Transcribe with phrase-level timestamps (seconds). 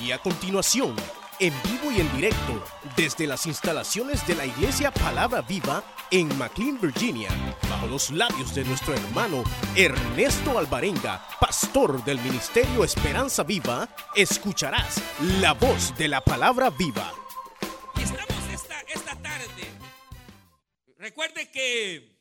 [0.00, 0.94] Y a continuación,
[1.40, 2.62] en vivo y en directo,
[2.96, 7.30] desde las instalaciones de la Iglesia Palabra Viva en McLean, Virginia,
[7.68, 9.42] bajo los labios de nuestro hermano
[9.74, 15.02] Ernesto Alvarenga, pastor del Ministerio Esperanza Viva, escucharás
[15.40, 17.12] la voz de la Palabra Viva.
[17.98, 18.50] Estamos
[18.88, 19.64] esta, tarde.
[20.98, 22.20] Recuerde que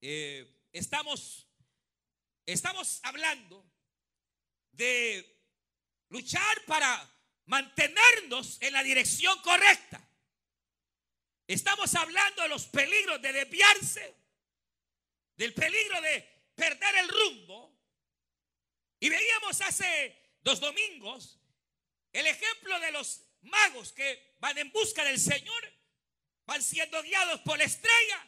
[0.00, 1.46] eh, estamos,
[2.46, 3.62] estamos hablando
[4.72, 5.39] de
[6.10, 7.08] luchar para
[7.46, 10.06] mantenernos en la dirección correcta.
[11.46, 14.14] Estamos hablando de los peligros de desviarse,
[15.36, 16.22] del peligro de
[16.54, 17.76] perder el rumbo.
[19.00, 21.40] Y veíamos hace dos domingos
[22.12, 25.72] el ejemplo de los magos que van en busca del Señor,
[26.46, 28.26] van siendo guiados por la estrella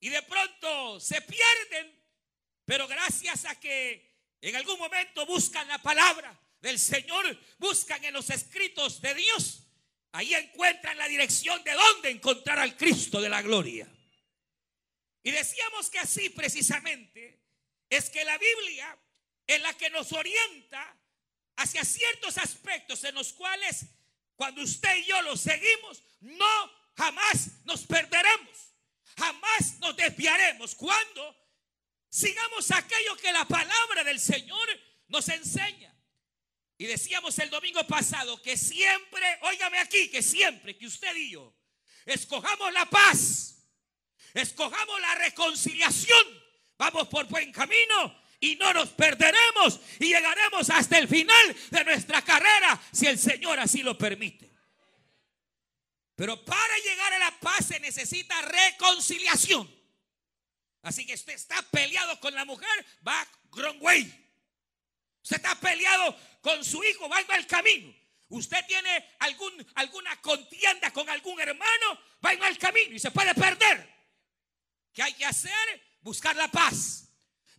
[0.00, 2.04] y de pronto se pierden,
[2.64, 4.10] pero gracias a que
[4.40, 9.64] en algún momento buscan la palabra, del Señor, buscan en los escritos de Dios,
[10.12, 13.86] ahí encuentran la dirección de dónde encontrar al Cristo de la gloria.
[15.24, 17.42] Y decíamos que así precisamente
[17.90, 18.98] es que la Biblia
[19.46, 20.96] es la que nos orienta
[21.56, 23.86] hacia ciertos aspectos en los cuales
[24.36, 28.74] cuando usted y yo los seguimos, no jamás nos perderemos,
[29.16, 30.74] jamás nos desviaremos.
[30.74, 31.36] Cuando
[32.08, 34.68] sigamos aquello que la palabra del Señor
[35.08, 35.91] nos enseña.
[36.82, 41.56] Y decíamos el domingo pasado que siempre, óigame aquí, que siempre que usted y yo
[42.04, 43.68] escojamos la paz,
[44.34, 46.42] escojamos la reconciliación,
[46.76, 52.20] vamos por buen camino y no nos perderemos y llegaremos hasta el final de nuestra
[52.22, 54.52] carrera si el Señor así lo permite.
[56.16, 59.72] Pero para llegar a la paz se necesita reconciliación.
[60.82, 63.78] Así que usted está peleado con la mujer, va wrong.
[65.22, 67.94] Usted está peleado con su hijo, va el camino.
[68.28, 69.10] Usted tiene
[69.74, 73.92] alguna contienda con algún hermano, va en mal camino y se puede perder.
[74.92, 75.52] ¿Qué hay que hacer?
[76.00, 77.08] Buscar la paz.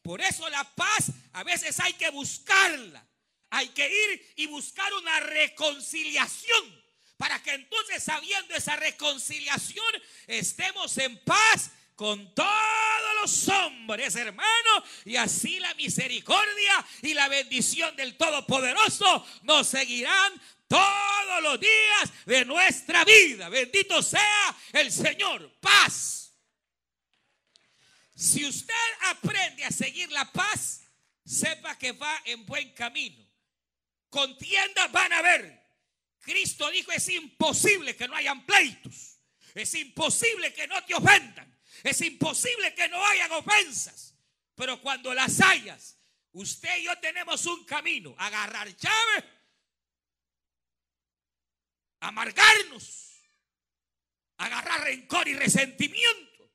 [0.02, 3.06] Por eso la paz a veces hay que buscarla.
[3.52, 6.84] Hay que ir y buscar una reconciliación
[7.18, 9.86] para que entonces sabiendo esa reconciliación
[10.26, 12.52] estemos en paz con todos
[13.22, 20.34] los hombres, hermano, y así la misericordia y la bendición del Todopoderoso nos seguirán
[20.68, 23.50] todos los días de nuestra vida.
[23.50, 25.52] Bendito sea el Señor.
[25.60, 26.34] Paz.
[28.16, 28.74] Si usted
[29.06, 30.82] aprende a seguir la paz,
[31.26, 33.24] sepa que va en buen camino.
[34.10, 35.64] Contiendas van a haber.
[36.20, 39.20] Cristo dijo, es imposible que no hayan pleitos.
[39.54, 41.53] Es imposible que no te ofendan.
[41.84, 44.16] Es imposible que no hayan ofensas.
[44.56, 46.00] Pero cuando las hayas,
[46.32, 48.16] usted y yo tenemos un camino.
[48.18, 49.30] Agarrar llave.
[52.00, 53.12] Amargarnos.
[54.38, 56.50] Agarrar rencor y resentimiento.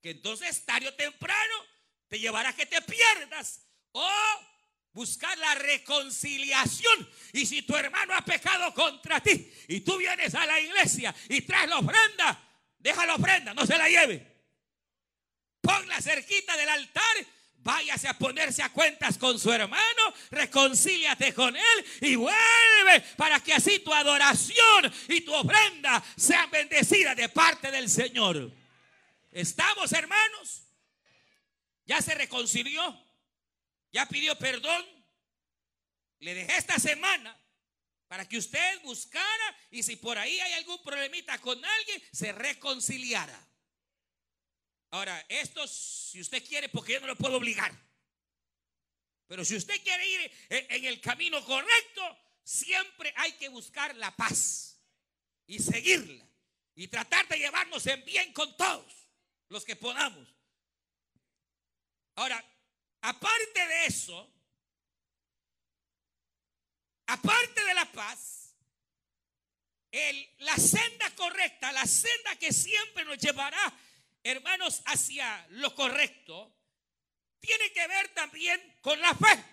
[0.00, 1.54] Que entonces tarde o temprano
[2.06, 3.66] te llevará a que te pierdas.
[3.90, 4.08] O
[4.92, 7.10] buscar la reconciliación.
[7.32, 11.40] Y si tu hermano ha pecado contra ti y tú vienes a la iglesia y
[11.40, 14.37] traes la ofrenda, deja la ofrenda, no se la lleve
[15.68, 17.16] ponla cerquita del altar,
[17.56, 23.52] váyase a ponerse a cuentas con su hermano, reconcíliate con él y vuelve para que
[23.52, 28.50] así tu adoración y tu ofrenda sean bendecidas de parte del Señor.
[29.30, 30.62] ¿Estamos hermanos?
[31.84, 33.04] ¿Ya se reconcilió?
[33.92, 34.86] ¿Ya pidió perdón?
[36.20, 37.38] Le dejé esta semana
[38.06, 43.47] para que usted buscara y si por ahí hay algún problemita con alguien, se reconciliara.
[44.90, 47.72] Ahora, esto si usted quiere, porque yo no lo puedo obligar.
[49.26, 54.80] Pero si usted quiere ir en el camino correcto, siempre hay que buscar la paz
[55.46, 56.26] y seguirla
[56.74, 59.08] y tratar de llevarnos en bien con todos
[59.48, 60.26] los que podamos.
[62.14, 62.42] Ahora,
[63.02, 64.32] aparte de eso,
[67.06, 68.54] aparte de la paz,
[70.38, 73.72] la senda correcta, la senda que siempre nos llevará
[74.28, 76.54] hermanos, hacia lo correcto,
[77.40, 79.44] tiene que ver también con la fe.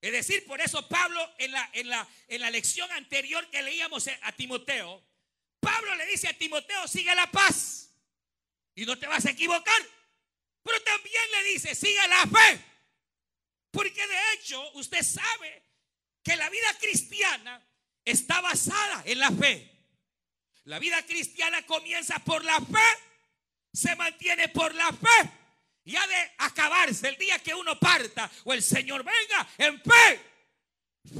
[0.00, 4.08] Es decir, por eso Pablo en la, en la, en la lección anterior que leíamos
[4.22, 5.04] a Timoteo,
[5.60, 7.94] Pablo le dice a Timoteo, sigue la paz
[8.74, 9.80] y no te vas a equivocar.
[10.62, 12.64] Pero también le dice, sigue la fe.
[13.70, 15.62] Porque de hecho usted sabe
[16.22, 17.64] que la vida cristiana
[18.04, 19.70] está basada en la fe.
[20.64, 23.11] La vida cristiana comienza por la fe
[23.72, 25.30] se mantiene por la fe
[25.84, 30.20] y ha de acabarse el día que uno parta o el Señor venga en fe.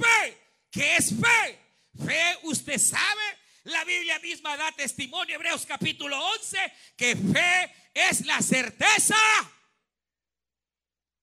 [0.01, 0.39] Fe.
[0.71, 1.59] ¿Qué es fe?
[2.07, 3.23] Fe, usted sabe,
[3.65, 9.17] la Biblia misma da testimonio, Hebreos capítulo 11, que fe es la certeza.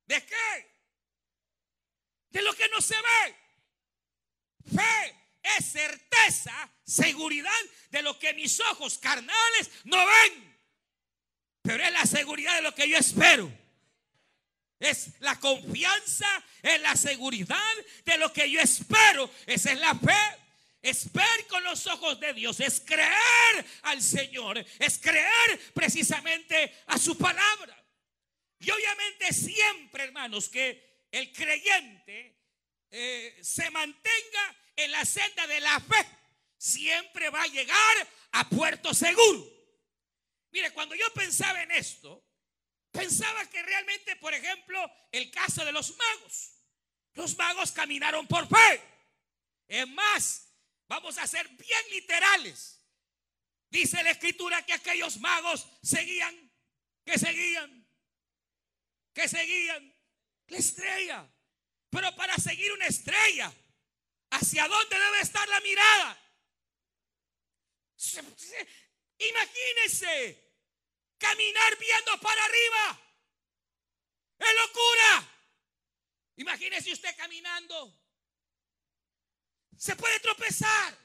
[0.05, 0.69] ¿De qué?
[2.29, 3.35] De lo que no se ve.
[4.75, 5.15] Fe
[5.57, 7.51] es certeza, seguridad
[7.89, 10.48] de lo que mis ojos carnales no ven.
[11.61, 13.51] Pero es la seguridad de lo que yo espero.
[14.79, 16.27] Es la confianza,
[16.61, 17.75] es la seguridad
[18.05, 19.29] de lo que yo espero.
[19.45, 20.39] Esa es la fe.
[20.81, 26.97] Es ver con los ojos de Dios, es creer al Señor, es creer precisamente a
[26.97, 27.75] su palabra.
[28.59, 32.37] Y obviamente siempre, hermanos, que el creyente
[32.91, 36.05] eh, se mantenga en la senda de la fe,
[36.57, 39.58] siempre va a llegar a puerto seguro.
[40.51, 42.25] Mire, cuando yo pensaba en esto,
[42.91, 44.79] pensaba que realmente, por ejemplo,
[45.11, 46.53] el caso de los magos,
[47.13, 48.81] los magos caminaron por fe.
[49.67, 50.53] Es más,
[50.87, 52.79] vamos a ser bien literales.
[53.69, 56.51] Dice la escritura que aquellos magos seguían,
[57.05, 57.87] que seguían,
[59.13, 59.95] que seguían
[60.47, 61.31] la estrella.
[61.91, 63.53] Pero para seguir una estrella,
[64.31, 66.23] ¿hacia dónde debe estar la mirada?
[69.19, 70.51] Imagínense
[71.17, 73.01] caminar viendo para arriba.
[74.39, 75.35] Es locura.
[76.37, 77.93] Imagínese usted caminando.
[79.77, 80.97] Se puede tropezar.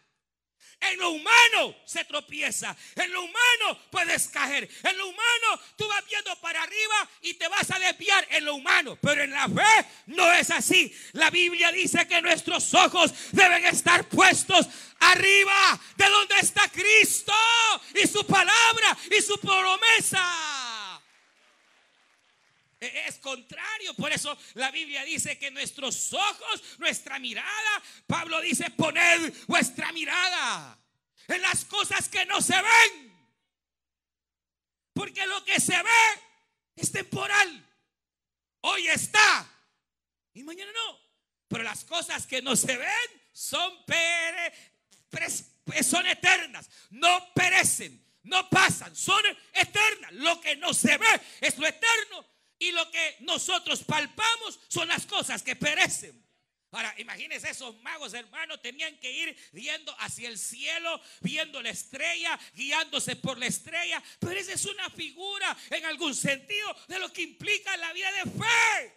[0.81, 2.77] En lo humano se tropieza.
[2.97, 4.69] En lo humano puedes caer.
[4.83, 8.55] En lo humano tú vas viendo para arriba y te vas a desviar en lo
[8.55, 8.99] humano.
[9.01, 10.95] Pero en la fe no es así.
[11.13, 14.67] La Biblia dice que nuestros ojos deben estar puestos
[15.01, 17.33] arriba de donde está Cristo
[17.95, 20.64] y su palabra y su promesa.
[22.85, 28.71] E-, es contrario, por eso la Biblia dice que nuestros ojos, nuestra mirada, Pablo dice,
[28.71, 30.79] poned vuestra mirada
[31.29, 33.15] en las cosas que no se ven.
[34.93, 36.21] Porque lo que se ve
[36.77, 37.67] es temporal.
[38.61, 39.51] Hoy está
[40.35, 41.01] y mañana no.
[41.49, 43.73] Pero las cosas que no se ven son,
[45.83, 49.23] son eternas, no perecen, no pasan, son
[49.53, 50.13] eternas.
[50.13, 52.34] Lo que no se ve es lo eterno
[52.65, 56.25] y lo que nosotros palpamos son las cosas que perecen.
[56.71, 62.39] Ahora, imagínense esos magos, hermanos, tenían que ir viendo hacia el cielo, viendo la estrella,
[62.55, 64.03] guiándose por la estrella.
[64.19, 68.31] Pero esa es una figura, en algún sentido, de lo que implica la vida de
[68.31, 68.95] fe.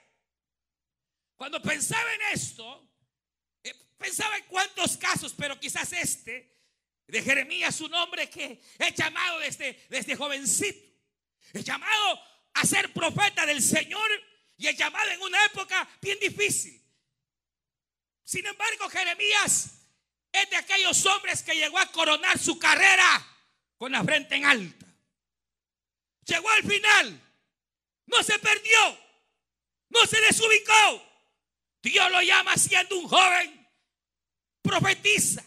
[1.35, 2.89] Cuando pensaba en esto,
[3.63, 6.57] eh, pensaba en cuántos casos, pero quizás este,
[7.05, 10.87] de Jeremías, un hombre que es llamado desde, desde jovencito,
[11.53, 14.09] es llamado a ser profeta del Señor
[14.57, 16.81] y es llamado en una época bien difícil.
[18.23, 19.69] Sin embargo, Jeremías
[20.31, 23.25] es de aquellos hombres que llegó a coronar su carrera
[23.77, 24.85] con la frente en alta.
[26.25, 27.21] Llegó al final,
[28.07, 28.97] no se perdió,
[29.89, 31.03] no se desubicó.
[31.81, 33.67] Dios lo llama siendo un joven,
[34.61, 35.43] profetiza,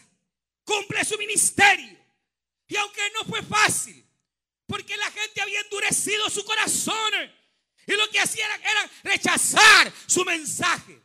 [0.63, 1.99] cumple su ministerio.
[2.67, 4.03] Y aunque no fue fácil,
[4.71, 7.11] porque la gente había endurecido su corazón.
[7.85, 10.97] Y lo que hacían era, rechazar su mensaje.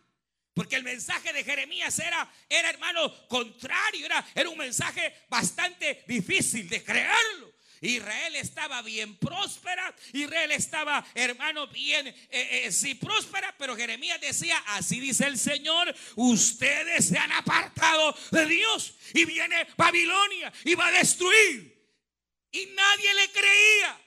[0.54, 4.06] Porque el mensaje de Jeremías era, era hermano, contrario.
[4.06, 7.52] Era, era un mensaje bastante difícil de creerlo.
[7.80, 14.56] Israel estaba bien próspera, Israel estaba, hermano, bien, eh, eh, sí próspera, pero Jeremías decía,
[14.68, 20.87] así dice el Señor, ustedes se han apartado de Dios y viene Babilonia y va
[20.87, 21.75] a destruir
[22.56, 24.00] y nadie le creía.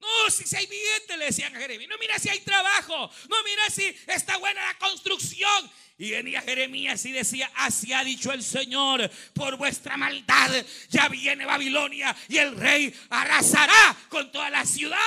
[0.00, 1.88] No, si hay billete, le decían a Jeremías.
[1.88, 3.10] No, mira si hay trabajo.
[3.28, 5.70] No, mira si está buena la construcción.
[5.96, 11.44] Y venía Jeremías y decía, así ha dicho el Señor, por vuestra maldad ya viene
[11.44, 14.98] Babilonia y el rey arrasará con toda la ciudad.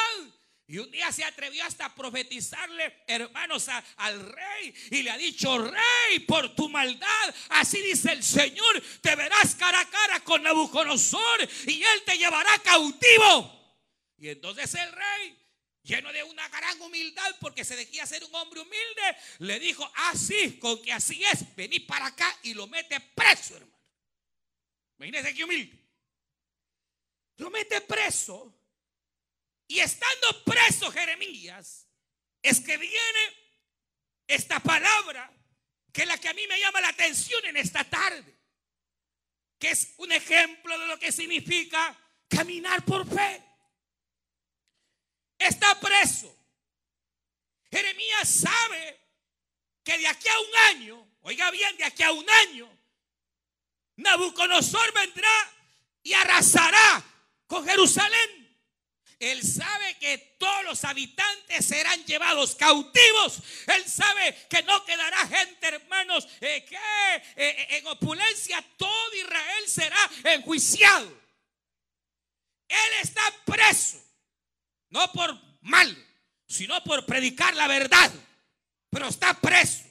[0.68, 4.74] Y un día se atrevió hasta a profetizarle, hermanos, al rey.
[4.90, 9.80] Y le ha dicho, rey, por tu maldad, así dice el Señor, te verás cara
[9.80, 13.78] a cara con Nabucodonosor y él te llevará cautivo.
[14.18, 15.38] Y entonces el rey,
[15.84, 20.58] lleno de una gran humildad, porque se decía ser un hombre humilde, le dijo, así,
[20.58, 23.76] con que así es, vení para acá y lo mete preso, hermano.
[24.98, 25.78] Imagínense qué humilde.
[27.38, 28.65] Lo mete preso
[29.68, 31.88] y estando preso Jeremías,
[32.42, 33.34] es que viene
[34.28, 35.32] esta palabra,
[35.92, 38.38] que es la que a mí me llama la atención en esta tarde,
[39.58, 43.44] que es un ejemplo de lo que significa caminar por fe.
[45.38, 46.34] Está preso.
[47.72, 49.00] Jeremías sabe
[49.84, 52.70] que de aquí a un año oiga bien, de aquí a un año,
[53.98, 55.54] Nabucodonosor vendrá
[56.04, 57.04] y arrasará
[57.48, 58.45] con Jerusalén.
[59.20, 63.40] Él sabe que todos los habitantes serán llevados cautivos.
[63.68, 69.68] Él sabe que no quedará gente, hermanos, eh, que eh, eh, en opulencia todo Israel
[69.68, 71.26] será enjuiciado.
[72.68, 74.04] Él está preso,
[74.90, 76.08] no por mal,
[76.48, 78.12] sino por predicar la verdad.
[78.90, 79.84] Pero está preso.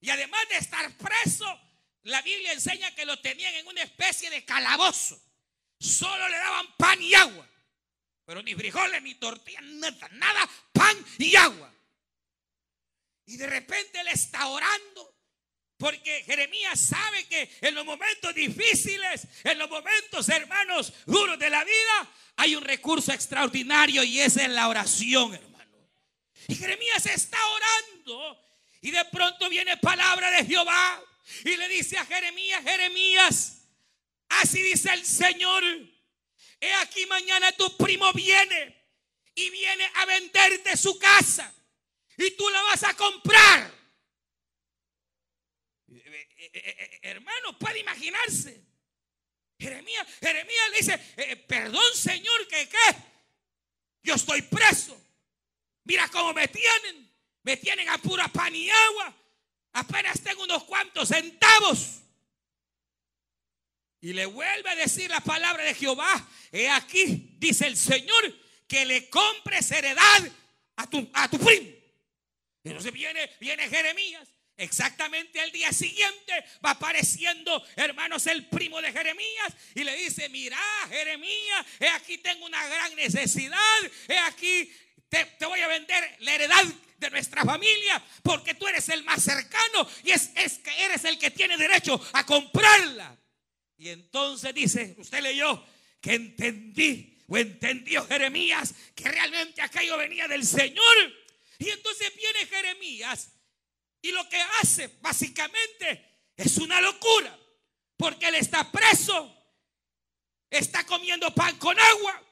[0.00, 1.60] Y además de estar preso,
[2.04, 5.20] la Biblia enseña que lo tenían en una especie de calabozo.
[5.80, 7.48] Solo le daban pan y agua.
[8.28, 11.72] Pero ni frijoles, ni tortillas, nada, nada, pan y agua.
[13.24, 15.16] Y de repente él está orando.
[15.78, 21.64] Porque Jeremías sabe que en los momentos difíciles, en los momentos, hermanos, duros de la
[21.64, 25.88] vida, hay un recurso extraordinario y esa es la oración, hermano.
[26.48, 28.44] Y Jeremías está orando
[28.82, 31.02] y de pronto viene palabra de Jehová
[31.46, 33.68] y le dice a Jeremías, Jeremías,
[34.28, 35.64] así dice el Señor
[36.60, 38.76] He aquí mañana tu primo viene
[39.34, 41.52] y viene a venderte su casa
[42.16, 43.72] y tú la vas a comprar.
[45.90, 48.60] Eh, eh, eh, hermano, puede imaginarse.
[49.58, 52.96] Jeremías, Jeremías le dice, perdón Señor, que qué.
[54.02, 55.00] Yo estoy preso.
[55.84, 57.08] Mira cómo me tienen.
[57.42, 59.14] Me tienen a pura pan y agua.
[59.72, 62.00] Apenas tengo unos cuantos centavos.
[64.00, 66.28] Y le vuelve a decir la palabra de Jehová.
[66.52, 68.34] He aquí, dice el Señor,
[68.66, 70.30] que le compres heredad
[70.76, 71.68] a tu, a tu primo.
[72.62, 74.28] Entonces viene, viene Jeremías.
[74.56, 76.32] Exactamente al día siguiente
[76.64, 82.44] va apareciendo, hermanos, el primo de Jeremías y le dice, mira, Jeremías, he aquí tengo
[82.44, 83.78] una gran necesidad,
[84.08, 84.72] he aquí
[85.08, 86.64] te, te, voy a vender la heredad
[86.96, 91.20] de nuestra familia porque tú eres el más cercano y es, es que eres el
[91.20, 93.16] que tiene derecho a comprarla.
[93.78, 95.64] Y entonces dice, usted leyó
[96.00, 100.96] que entendí o entendió Jeremías que realmente aquello venía del Señor.
[101.58, 103.30] Y entonces viene Jeremías
[104.02, 107.38] y lo que hace básicamente es una locura.
[107.96, 109.34] Porque él está preso,
[110.50, 112.22] está comiendo pan con agua,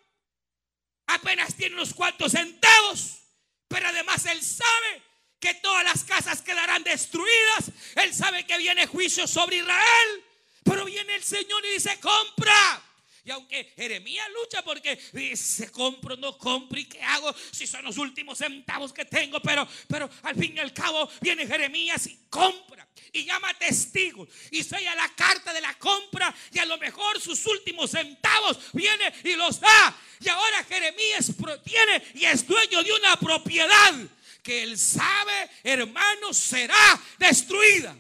[1.09, 3.19] apenas tiene unos cuantos centavos,
[3.67, 5.03] pero además él sabe
[5.41, 10.25] que todas las casas quedarán destruidas, él sabe que viene juicio sobre Israel,
[10.67, 12.83] pero viene el Señor y dice, compra.
[13.25, 17.97] Y aunque Jeremías lucha porque dice, compro, no compro, ¿y qué hago si son los
[17.97, 19.41] últimos centavos que tengo?
[19.41, 24.63] Pero, pero al fin y al cabo viene Jeremías y compra y llama testigos y
[24.63, 29.35] sella la carta de la compra y a lo mejor sus últimos centavos viene y
[29.35, 29.97] los da.
[30.21, 31.33] Y ahora Jeremías
[31.65, 33.95] tiene y es dueño de una propiedad
[34.41, 37.97] que él sabe, hermano, será destruida.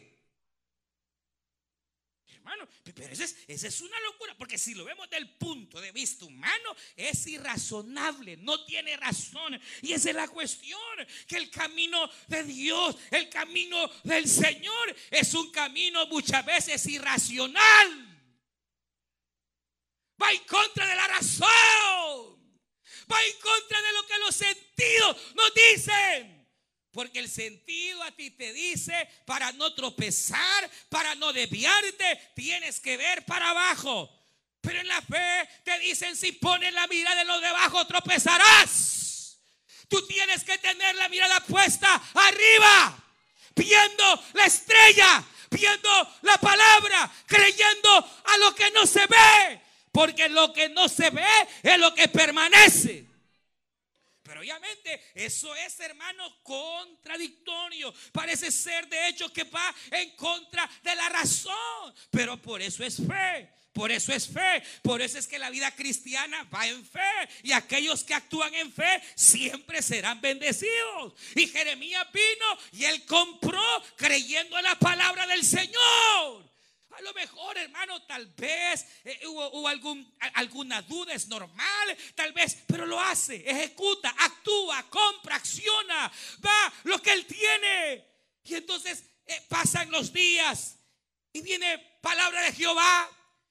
[2.96, 3.26] Pero esa
[3.68, 8.64] es, una locura, porque si lo vemos del punto de vista humano, es irrazonable, no
[8.64, 9.60] tiene razón.
[9.82, 10.80] Y esa es la cuestión,
[11.28, 18.18] que el camino de Dios, el camino del Señor, es un camino muchas veces irracional.
[20.20, 21.48] Va en contra de la razón,
[23.12, 26.35] va en contra de lo que los sentidos nos dicen.
[26.96, 28.94] Porque el sentido a ti te dice,
[29.26, 34.10] para no tropezar, para no desviarte, tienes que ver para abajo.
[34.62, 39.38] Pero en la fe te dicen, si pones la mirada en lo de abajo, tropezarás.
[39.88, 43.04] Tú tienes que tener la mirada puesta arriba,
[43.54, 49.60] viendo la estrella, viendo la palabra, creyendo a lo que no se ve.
[49.92, 51.26] Porque lo que no se ve
[51.62, 53.04] es lo que permanece.
[54.26, 57.94] Pero obviamente eso es, hermano, contradictorio.
[58.12, 61.94] Parece ser, de hecho, que va en contra de la razón.
[62.10, 63.48] Pero por eso es fe.
[63.72, 64.62] Por eso es fe.
[64.82, 67.28] Por eso es que la vida cristiana va en fe.
[67.44, 71.14] Y aquellos que actúan en fe siempre serán bendecidos.
[71.36, 73.62] Y Jeremías vino y él compró
[73.96, 76.45] creyendo en la palabra del Señor.
[76.96, 82.56] A lo mejor, hermano, tal vez eh, hubo, algún, alguna duda, es normal, tal vez,
[82.66, 86.10] pero lo hace, ejecuta, actúa, compra, acciona,
[86.42, 88.02] va lo que él tiene.
[88.44, 90.78] Y entonces eh, pasan los días
[91.34, 93.10] y viene palabra de Jehová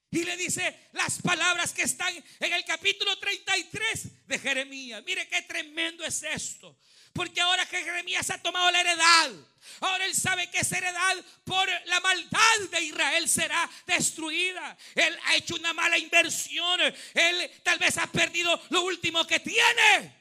[0.09, 5.03] y le dice las palabras que están en el capítulo 33 de Jeremías.
[5.05, 6.75] Mire qué tremendo es esto.
[7.15, 9.31] Porque ahora que Jeremías ha tomado la heredad,
[9.79, 14.75] ahora él sabe que esa heredad por la maldad de Israel será destruida.
[14.93, 16.77] Él ha hecho una mala inversión.
[17.13, 20.13] Él tal vez ha perdido lo último que tiene.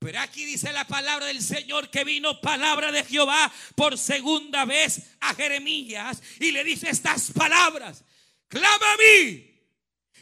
[0.00, 5.00] Pero aquí dice la palabra del Señor que vino palabra de Jehová por segunda vez
[5.20, 8.02] a Jeremías y le dice estas palabras.
[8.48, 9.48] Clama a mí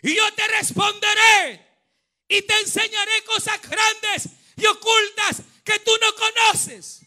[0.03, 1.67] y yo te responderé
[2.29, 7.03] y te enseñaré cosas grandes y ocultas que tú no conoces.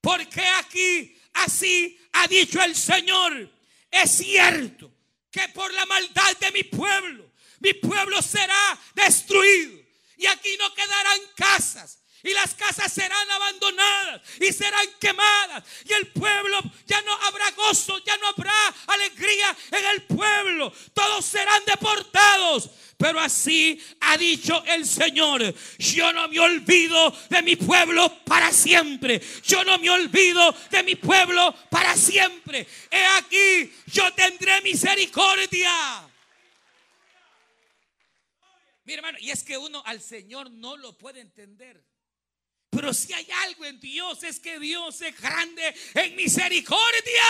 [0.00, 3.50] Porque aquí así ha dicho el Señor.
[3.90, 4.92] Es cierto
[5.30, 9.84] que por la maldad de mi pueblo, mi pueblo será destruido.
[10.16, 15.64] Y aquí no quedarán casas, y las casas serán abandonadas y serán quemadas.
[15.84, 20.72] Y el pueblo ya no habrá gozo, ya no habrá alegría en el pueblo.
[20.92, 22.70] Todos serán deportados.
[22.98, 29.20] Pero así ha dicho el Señor, yo no me olvido de mi pueblo para siempre.
[29.44, 32.66] Yo no me olvido de mi pueblo para siempre.
[32.90, 36.08] He aquí, yo tendré misericordia.
[38.84, 41.84] Mi hermano, y es que uno al Señor no lo puede entender.
[42.76, 47.24] Pero si hay algo en Dios es que Dios es grande en misericordia.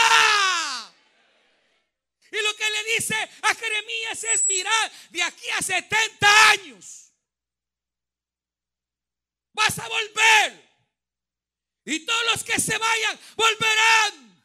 [2.32, 7.12] Y lo que le dice a Jeremías es, mirar, de aquí a 70 años
[9.52, 10.66] vas a volver.
[11.84, 14.44] Y todos los que se vayan volverán.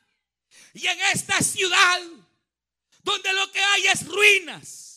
[0.76, 2.00] Y en esta ciudad,
[3.02, 4.91] donde lo que hay es ruinas,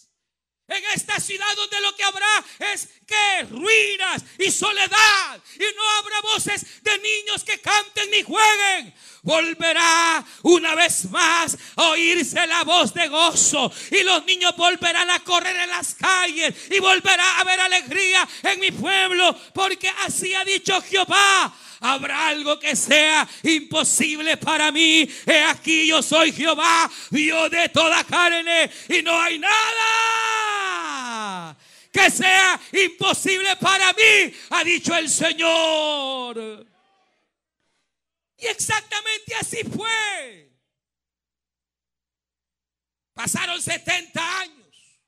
[0.68, 5.40] en esta ciudad donde lo que habrá es que ruinas y soledad.
[5.56, 8.94] Y no habrá voces de niños que canten ni jueguen.
[9.23, 13.71] Volverá una vez más a oírse la voz de gozo.
[13.90, 18.61] Y los niños volverán a correr en las calles y volverá a haber alegría en
[18.61, 19.38] mi pueblo.
[19.52, 21.54] Porque así ha dicho Jehová.
[21.80, 25.06] Habrá algo que sea imposible para mí.
[25.26, 30.24] He aquí yo soy Jehová, Dios de toda carne, y no hay nada
[31.94, 36.66] que sea imposible para mí, ha dicho el Señor.
[38.36, 40.50] Y exactamente así fue.
[43.14, 44.98] Pasaron 70 años.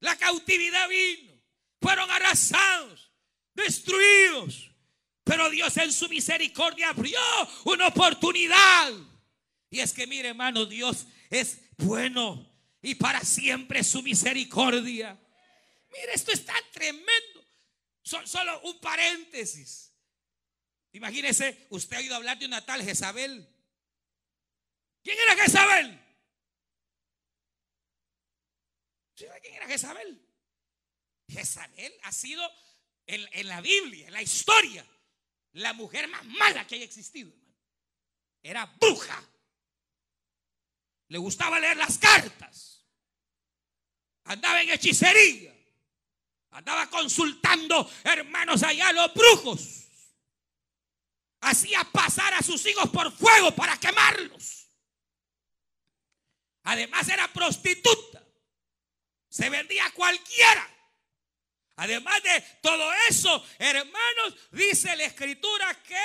[0.00, 1.30] La cautividad vino.
[1.78, 3.12] Fueron arrasados,
[3.52, 4.70] destruidos.
[5.24, 7.20] Pero Dios en su misericordia abrió
[7.64, 8.94] una oportunidad.
[9.68, 15.18] Y es que mire hermano, Dios es bueno y para siempre su misericordia.
[15.90, 17.46] Mire, esto está tremendo.
[18.02, 19.92] solo un paréntesis.
[20.92, 23.46] Imagínese, usted ha oído hablar de una tal Jezabel.
[25.02, 26.00] ¿Quién era Jezabel?
[29.14, 30.26] ¿Quién era Jezabel?
[31.28, 32.42] Jezabel ha sido
[33.06, 34.86] en, en la Biblia, en la historia,
[35.52, 37.32] la mujer más mala que haya existido.
[38.42, 39.22] Era bruja.
[41.08, 42.86] Le gustaba leer las cartas.
[44.24, 45.57] Andaba en hechicería.
[46.50, 49.84] Andaba consultando, hermanos, allá los brujos.
[51.40, 54.66] Hacía pasar a sus hijos por fuego para quemarlos.
[56.64, 58.24] Además era prostituta.
[59.28, 60.68] Se vendía a cualquiera.
[61.76, 65.96] Además de todo eso, hermanos, dice la escritura que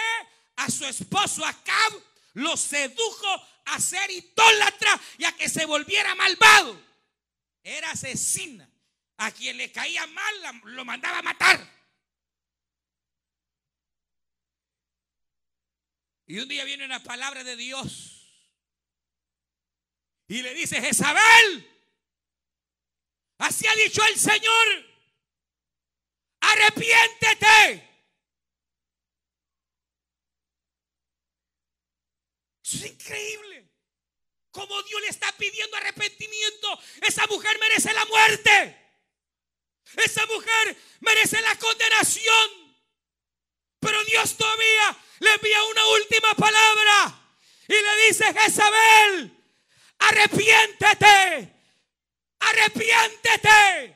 [0.58, 1.94] a su esposo Acab
[2.34, 6.80] lo sedujo a ser idólatra y a que se volviera malvado.
[7.64, 8.70] Era asesina.
[9.24, 11.58] A quien le caía mal lo mandaba a matar.
[16.28, 18.28] Y un día viene una palabra de Dios
[20.28, 21.70] y le dice, Jezabel,
[23.38, 24.68] así ha dicho el Señor
[26.42, 27.90] arrepiéntete.
[32.62, 33.70] Es increíble.
[34.52, 38.83] Como Dios le está pidiendo arrepentimiento, esa mujer merece la muerte.
[39.96, 42.50] Esa mujer merece la condenación.
[43.80, 47.20] Pero Dios todavía le envía una última palabra
[47.68, 49.32] y le dice, Jezabel,
[50.00, 51.54] arrepiéntete,
[52.40, 53.96] arrepiéntete,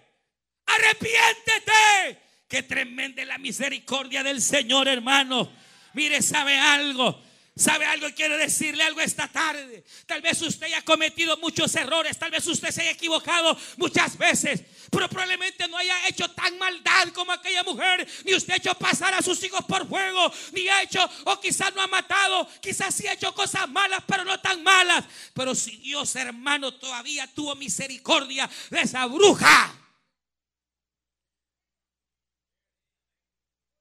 [0.66, 2.22] arrepiéntete.
[2.48, 5.52] Qué tremenda la misericordia del Señor, hermano.
[5.94, 7.22] Mire, sabe algo.
[7.58, 8.08] ¿Sabe algo?
[8.16, 9.84] Quiero decirle algo esta tarde.
[10.06, 14.64] Tal vez usted haya cometido muchos errores, tal vez usted se haya equivocado muchas veces,
[14.92, 19.16] pero probablemente no haya hecho tan maldad como aquella mujer, ni usted ha hecho pasar
[19.16, 23.08] a sus hijos por fuego, ni ha hecho, o quizás no ha matado, quizás sí
[23.08, 25.06] ha hecho cosas malas, pero no tan malas.
[25.34, 29.74] Pero si Dios, hermano, todavía tuvo misericordia de esa bruja.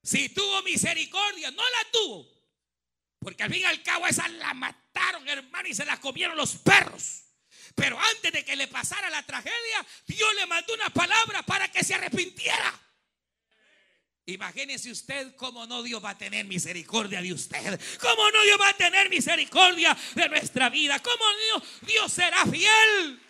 [0.02, 2.35] Si tuvo misericordia, no la tuvo.
[3.18, 6.56] Porque al fin y al cabo esa la mataron, hermano, y se la comieron los
[6.56, 7.24] perros.
[7.74, 11.84] Pero antes de que le pasara la tragedia, Dios le mandó una palabra para que
[11.84, 12.80] se arrepintiera.
[14.26, 17.80] Imagínese usted cómo no Dios va a tener misericordia de usted.
[18.00, 20.98] Cómo no Dios va a tener misericordia de nuestra vida.
[20.98, 23.20] Cómo Dios, Dios será fiel.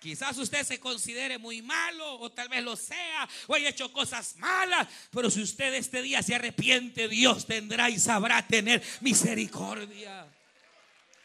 [0.00, 4.36] Quizás usted se considere muy malo o tal vez lo sea o haya hecho cosas
[4.36, 10.28] malas, pero si usted este día se arrepiente, Dios tendrá y sabrá tener misericordia.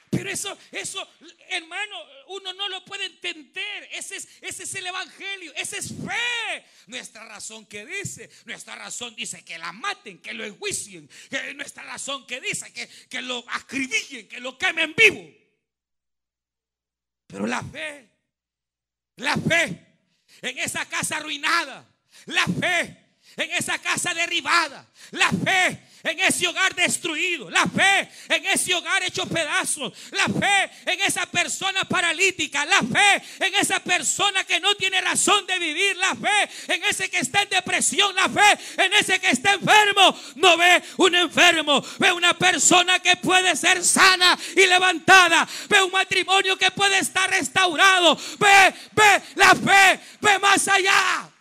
[0.10, 1.08] Pero eso, eso,
[1.50, 1.96] hermano,
[2.28, 3.90] uno no lo puede entender.
[3.92, 6.66] Ese es, ese es el evangelio, esa es fe.
[6.86, 11.10] Nuestra razón que dice, nuestra razón dice que la maten, que lo enjuicien.
[11.30, 15.32] Que nuestra razón que dice que, que lo acribillen, que lo quemen vivo.
[17.26, 18.13] Pero la fe,
[19.18, 19.80] la fe
[20.42, 21.86] en esa casa arruinada,
[22.26, 22.98] la fe
[23.38, 29.02] en esa casa derribada, la fe en ese hogar destruido, la fe en ese hogar
[29.04, 34.76] hecho pedazos, la fe en esa persona paralítica, la fe en esa persona que no
[34.76, 38.94] tiene razón de vivir, la fe en ese que está en depresión, la fe en
[38.94, 40.20] ese que está enfermo.
[40.36, 45.92] No ve un enfermo, ve una persona que puede ser sana y levantada, ve un
[45.92, 51.33] matrimonio que puede estar restaurado, ve, ve la fe, ve más allá.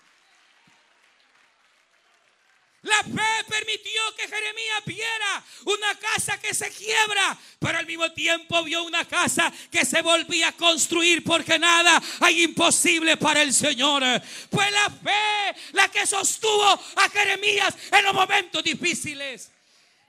[2.83, 8.65] La fe permitió que Jeremías viera una casa que se quiebra, pero al mismo tiempo
[8.65, 14.03] vio una casa que se volvía a construir porque nada hay imposible para el Señor.
[14.51, 19.53] Fue la fe la que sostuvo a Jeremías en los momentos difíciles.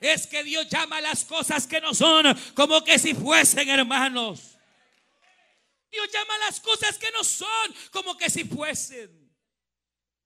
[0.02, 4.58] Es que Dios llama las cosas que no son como que si fuesen hermanos.
[5.92, 9.23] Dios llama las cosas que no son como que si fuesen.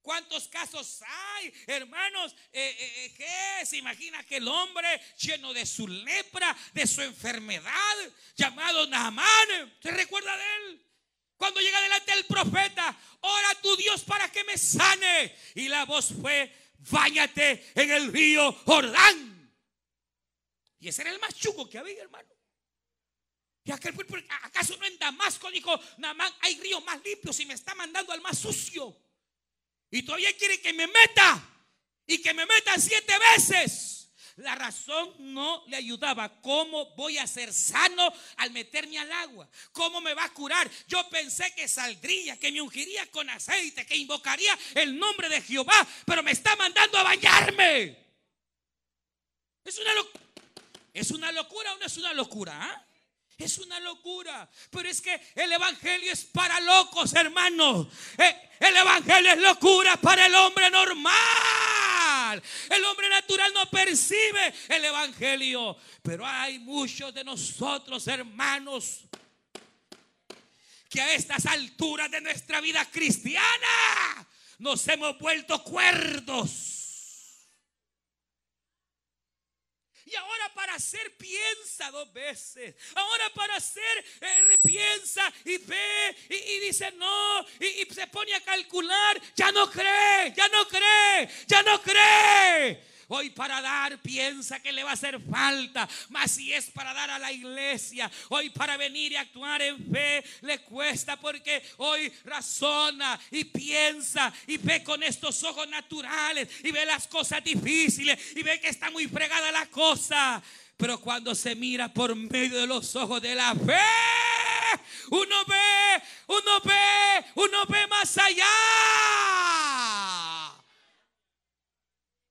[0.07, 2.33] ¿Cuántos casos hay, hermanos?
[2.53, 7.01] Eh, eh, eh, ¿Qué se imagina que el hombre lleno de su lepra, de su
[7.01, 10.85] enfermedad, llamado Naamán, ¿se recuerda de él?
[11.35, 15.35] Cuando llega delante del profeta, ora a tu Dios para que me sane.
[15.55, 16.55] Y la voz fue,
[16.89, 19.53] váyate en el río Jordán.
[20.79, 22.33] Y ese era el más chuco que había, hermano.
[23.65, 23.93] Y aquel,
[24.43, 28.21] ¿acaso no en Damasco dijo, Naamán, hay ríos más limpios y me está mandando al
[28.21, 28.97] más sucio?
[29.91, 31.43] Y todavía quiere que me meta.
[32.05, 33.97] Y que me meta siete veces.
[34.37, 36.41] La razón no le ayudaba.
[36.41, 39.49] ¿Cómo voy a ser sano al meterme al agua?
[39.71, 40.69] ¿Cómo me va a curar?
[40.87, 45.87] Yo pensé que saldría, que me ungiría con aceite, que invocaría el nombre de Jehová,
[46.05, 47.97] pero me está mandando a bañarme.
[49.65, 49.91] Es una,
[50.93, 52.57] ¿Es una locura o no es una locura?
[52.59, 52.86] ¿ah?
[53.37, 54.49] Es una locura.
[54.71, 57.87] Pero es que el Evangelio es para locos, hermanos.
[58.17, 62.41] Eh, el Evangelio es locura para el hombre normal.
[62.69, 65.77] El hombre natural no percibe el Evangelio.
[66.01, 69.01] Pero hay muchos de nosotros, hermanos,
[70.89, 76.76] que a estas alturas de nuestra vida cristiana nos hemos vuelto cuerdos
[80.09, 82.73] Y ahora para hacer piensa dos veces.
[82.95, 88.39] Ahora para hacer eh, repiensa y ve y, dice no y, y se pone a
[88.39, 89.21] calcular.
[89.35, 92.96] Ya no cree, ya no cree, ya no cree.
[93.09, 95.87] Hoy para dar piensa que le va a hacer falta.
[96.09, 100.23] Mas si es para dar a la iglesia, hoy para venir y actuar en fe,
[100.41, 106.85] le cuesta porque hoy razona y piensa y ve con estos ojos naturales y ve
[106.85, 110.43] las cosas difíciles y ve que está muy fregada la cosa.
[110.75, 113.79] Pero cuando se mira por medio de los ojos de la fe,
[115.09, 118.45] uno ve, uno ve, uno ve más allá.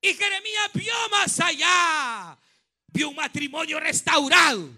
[0.07, 2.38] Y Jeremías vio más allá.
[2.92, 4.71] Vio un matrimonio restaurado.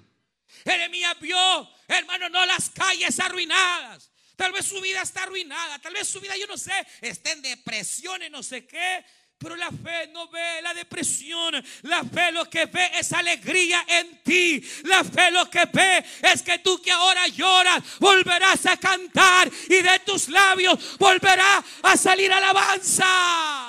[0.64, 4.11] Jeremías vio, hermano, no las calles arruinadas.
[4.37, 5.79] Tal vez su vida está arruinada.
[5.81, 9.05] Tal vez su vida, yo no sé, está en depresión y no sé qué.
[9.37, 11.62] Pero la fe no ve la depresión.
[11.83, 14.67] La fe lo que ve es alegría en ti.
[14.85, 19.83] La fe lo que ve es que tú que ahora lloras volverás a cantar y
[19.83, 23.67] de tus labios volverá a salir alabanza.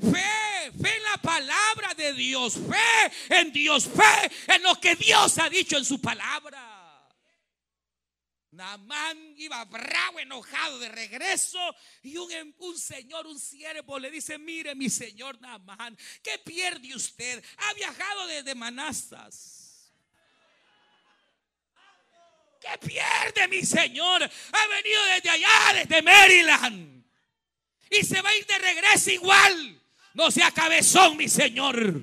[0.00, 5.38] Fe, fe en la palabra de Dios, fe en Dios, fe en lo que Dios
[5.38, 6.72] ha dicho en su palabra.
[8.52, 11.58] Namán iba bravo, enojado de regreso
[12.02, 17.42] y un, un, señor, un siervo le dice, mire mi señor Namán, ¿qué pierde usted?
[17.56, 19.62] Ha viajado desde Manastas.
[22.60, 24.22] ¿Qué pierde mi señor?
[24.22, 27.04] Ha venido desde allá, desde Maryland.
[27.90, 29.81] Y se va a ir de regreso igual.
[30.14, 32.02] No sea cabezón, mi Señor.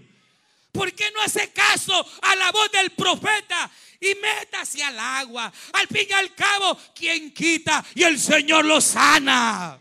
[0.72, 3.69] ¿Por qué no hace caso a la voz del profeta?
[4.00, 5.52] Y métase al agua.
[5.74, 9.80] Al fin y al cabo, quien quita y el Señor lo sana.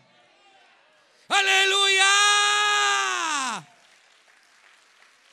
[1.28, 2.06] Aleluya.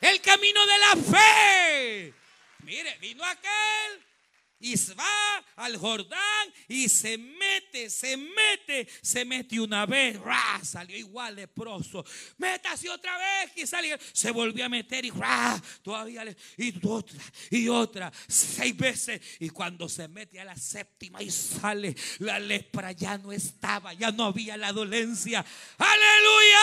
[0.00, 2.14] El camino de la fe.
[2.60, 4.05] Mire, vino aquel
[4.58, 10.18] y va al Jordán y se mete, se mete, se mete una vez,
[10.62, 12.04] salió igual leproso.
[12.38, 15.12] Métase otra vez y salió, se volvió a meter y
[15.82, 16.24] todavía
[16.56, 19.20] y otra y otra, seis veces.
[19.40, 24.10] Y cuando se mete a la séptima y sale, la lepra ya no estaba, ya
[24.10, 25.44] no había la dolencia.
[25.78, 26.58] Aleluya.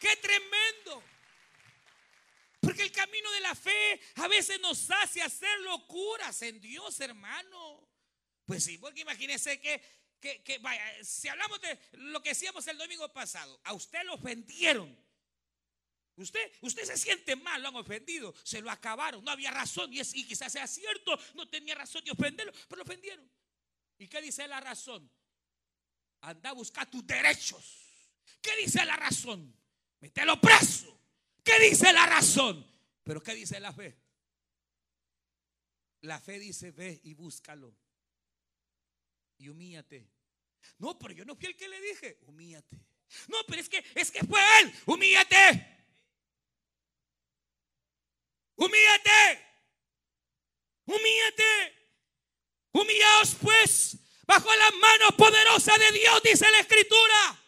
[0.00, 1.13] Qué tremendo.
[2.64, 7.88] Porque el camino de la fe a veces nos hace hacer locuras en Dios, hermano.
[8.44, 9.82] Pues sí, porque imagínese que,
[10.20, 14.96] que, vaya, si hablamos de lo que decíamos el domingo pasado, a usted lo ofendieron.
[16.16, 19.98] Usted, usted se siente mal, lo han ofendido, se lo acabaron, no había razón, y,
[19.98, 23.28] es, y quizás sea cierto, no tenía razón de ofenderlo, pero lo ofendieron.
[23.98, 25.10] ¿Y qué dice la razón?
[26.20, 27.84] Anda a buscar tus derechos.
[28.40, 29.54] ¿Qué dice la razón?
[30.00, 31.03] Mételo preso.
[31.44, 32.66] ¿Qué dice la razón?
[33.04, 33.96] Pero ¿qué dice la fe?
[36.00, 37.76] La fe dice, ve y búscalo.
[39.38, 40.10] Y humíate.
[40.78, 42.80] No, pero yo no fui el que le dije, humíate.
[43.28, 45.74] No, pero es que es que fue él, humíate.
[48.56, 49.46] Humíate.
[50.86, 51.84] Humíate.
[52.72, 57.43] Humillaos pues bajo la mano poderosa de Dios, dice la escritura.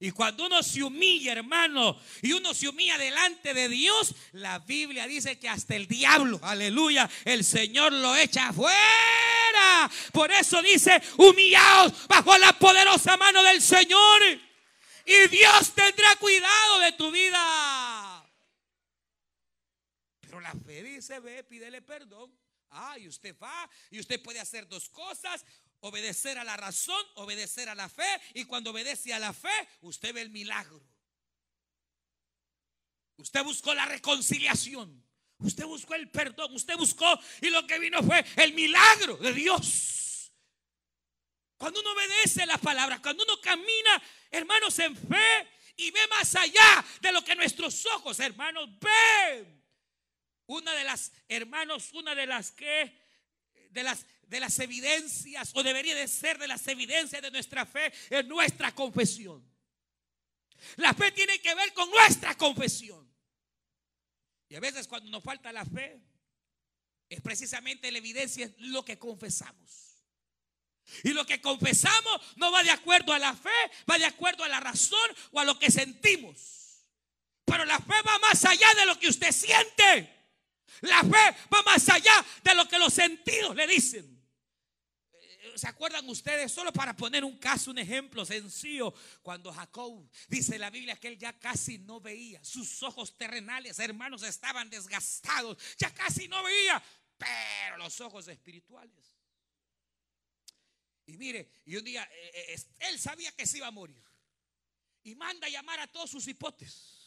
[0.00, 5.08] Y cuando uno se humilla, hermano, y uno se humilla delante de Dios, la Biblia
[5.08, 9.90] dice que hasta el diablo, aleluya, el Señor lo echa afuera.
[10.12, 14.22] Por eso dice, humillaos bajo la poderosa mano del Señor.
[15.04, 18.24] Y Dios tendrá cuidado de tu vida.
[20.20, 22.32] Pero la fe dice, ve, pídele perdón.
[22.70, 25.44] Ah, y usted va, y usted puede hacer dos cosas.
[25.80, 28.08] Obedecer a la razón, obedecer a la fe.
[28.34, 30.82] Y cuando obedece a la fe, usted ve el milagro.
[33.16, 35.04] Usted buscó la reconciliación.
[35.38, 36.54] Usted buscó el perdón.
[36.54, 37.06] Usted buscó
[37.40, 40.32] y lo que vino fue el milagro de Dios.
[41.56, 46.84] Cuando uno obedece las palabras, cuando uno camina, hermanos, en fe y ve más allá
[47.00, 49.64] de lo que nuestros ojos, hermanos, ven.
[50.46, 52.96] Una de las, hermanos, una de las que,
[53.70, 57.92] de las de las evidencias, o debería de ser de las evidencias de nuestra fe,
[58.10, 59.42] en nuestra confesión.
[60.76, 63.08] La fe tiene que ver con nuestra confesión.
[64.48, 66.00] Y a veces cuando nos falta la fe,
[67.08, 70.04] es precisamente la evidencia lo que confesamos.
[71.04, 73.50] Y lo que confesamos no va de acuerdo a la fe,
[73.90, 76.86] va de acuerdo a la razón o a lo que sentimos.
[77.44, 80.17] Pero la fe va más allá de lo que usted siente.
[80.82, 84.18] La fe va más allá de lo que los sentidos le dicen.
[85.56, 86.52] ¿Se acuerdan ustedes?
[86.52, 88.94] Solo para poner un caso, un ejemplo sencillo.
[89.22, 92.42] Cuando Jacob dice la Biblia que él ya casi no veía.
[92.44, 95.58] Sus ojos terrenales, hermanos, estaban desgastados.
[95.78, 96.82] Ya casi no veía.
[97.16, 99.16] Pero los ojos espirituales.
[101.06, 104.04] Y mire, y un día eh, eh, él sabía que se iba a morir.
[105.02, 106.98] Y manda a llamar a todos sus hipotes.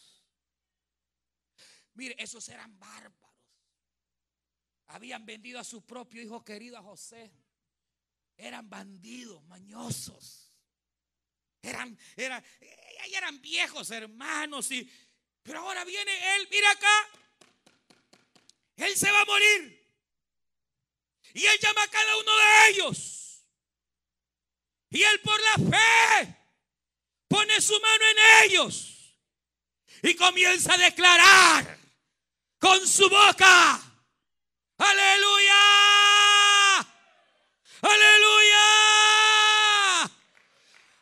[1.94, 3.21] Mire, esos eran bárbaros.
[4.94, 7.32] Habían vendido a su propio hijo querido a José
[8.42, 10.52] eran bandidos, mañosos.
[11.62, 12.44] Eran, eran,
[13.14, 14.72] eran viejos hermanos.
[14.72, 14.92] Y,
[15.44, 17.10] pero ahora viene él, mira acá.
[18.78, 19.80] Él se va a morir.
[21.34, 23.46] Y él llama a cada uno de ellos.
[24.90, 26.36] Y él por la fe
[27.28, 29.16] pone su mano en ellos.
[30.02, 31.78] Y comienza a declarar
[32.58, 33.91] con su boca.
[34.82, 35.64] Aleluya.
[37.82, 38.68] Aleluya.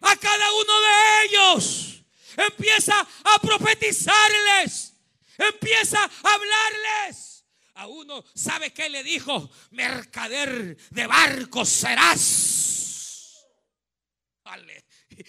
[0.01, 2.03] A cada uno de ellos
[2.35, 4.93] empieza a profetizarles.
[5.37, 7.45] Empieza a hablarles.
[7.75, 9.49] A uno, ¿sabe qué le dijo?
[9.71, 12.49] Mercader de barcos serás.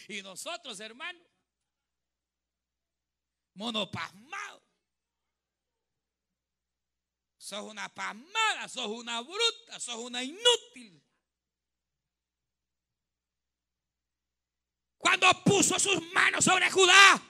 [0.08, 1.20] Y nosotros, hermano,
[3.54, 4.69] monopasmado.
[7.50, 11.02] Sos una pasmada, sos una bruta, sos una inútil.
[15.00, 17.20] cuando puso sus manos sobre Judá,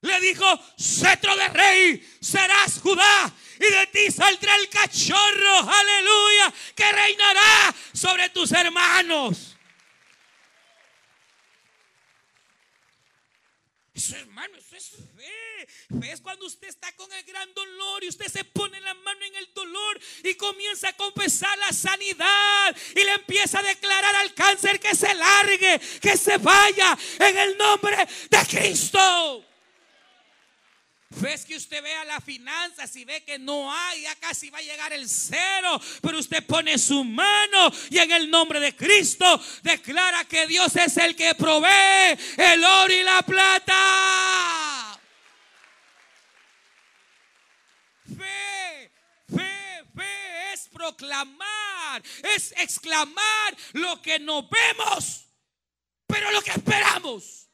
[0.00, 0.46] le dijo,
[0.78, 8.30] cetro de rey, serás Judá, y de ti saldrá el cachorro, aleluya, que reinará sobre
[8.30, 9.57] tus hermanos.
[13.98, 15.98] Eso, hermano, eso es fe.
[16.00, 19.24] Fe es cuando usted está con el gran dolor y usted se pone la mano
[19.24, 24.32] en el dolor y comienza a confesar la sanidad y le empieza a declarar al
[24.34, 27.96] cáncer que se largue, que se vaya en el nombre
[28.30, 29.44] de Cristo.
[31.10, 34.62] Ves que usted vea las finanzas y ve que no hay, ya casi va a
[34.62, 40.24] llegar el cero, pero usted pone su mano y en el nombre de Cristo declara
[40.26, 45.00] que Dios es el que provee el oro y la plata.
[48.06, 48.90] Fe,
[49.34, 52.02] fe, fe es proclamar,
[52.34, 55.24] es exclamar lo que no vemos,
[56.06, 57.47] pero lo que esperamos.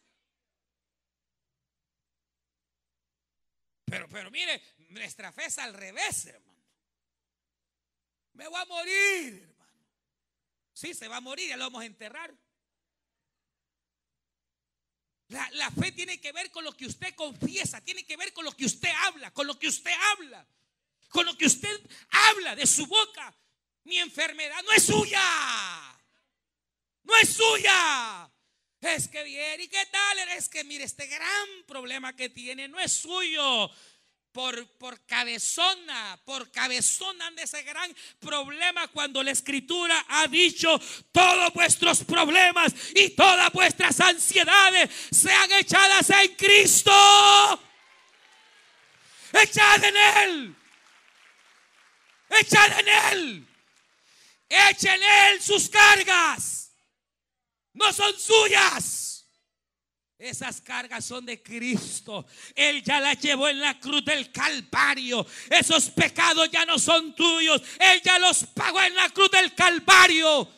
[4.15, 6.63] Pero, mire, nuestra fe es al revés, hermano.
[8.35, 9.89] Me voy a morir, hermano.
[10.73, 12.33] Sí, se va a morir, ya lo vamos a enterrar.
[15.27, 18.45] La, la, fe tiene que ver con lo que usted confiesa, tiene que ver con
[18.45, 20.47] lo que usted habla, con lo que usted habla,
[21.09, 23.37] con lo que usted habla de su boca.
[23.83, 25.99] Mi enfermedad no es suya,
[27.03, 28.31] no es suya.
[28.81, 30.19] Es que bien, ¿y qué tal?
[30.37, 33.71] Es que mire, este gran problema que tiene no es suyo.
[34.35, 40.79] Por, por cabezona, por cabezona de ese gran problema cuando la escritura ha dicho
[41.13, 46.91] todos vuestros problemas y todas vuestras ansiedades sean echadas en Cristo.
[49.33, 50.57] Echad en Él.
[52.29, 53.47] Echad en Él.
[54.49, 56.65] Echen en Él sus cargas
[57.75, 59.14] no son suyas.
[60.25, 62.25] Esas cargas son de Cristo.
[62.55, 65.27] Él ya las llevó en la cruz del Calvario.
[65.51, 67.61] Esos pecados ya no son tuyos.
[67.79, 70.49] Él ya los pagó en la cruz del Calvario.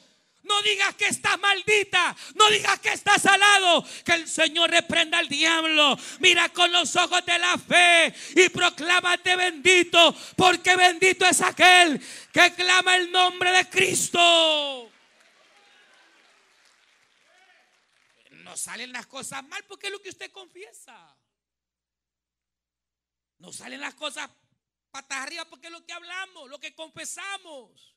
[0.45, 2.15] No digas que estás maldita.
[2.37, 3.85] No digas que estás salado.
[4.05, 5.99] Que el Señor reprenda al diablo.
[6.21, 10.15] Mira con los ojos de la fe y proclámate bendito.
[10.37, 12.01] Porque bendito es aquel
[12.33, 14.93] que clama el nombre de Cristo.
[18.47, 21.19] No salen las cosas mal porque es lo que usted confiesa.
[23.39, 24.31] No salen las cosas
[24.89, 27.97] patas arriba porque es lo que hablamos, lo que confesamos.